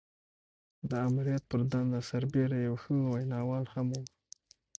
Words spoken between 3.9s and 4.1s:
و.